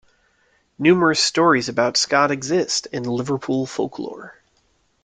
[0.79, 4.41] Numerous stories about Scott exist in Liverpool folklore.